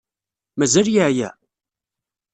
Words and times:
Mazal 0.57 0.87
yeɛya? 0.93 1.29